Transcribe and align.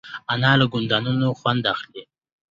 انا 0.33 0.51
له 0.59 0.65
ګلدانونو 0.73 1.27
خوند 1.39 1.63
اخلي 1.73 2.03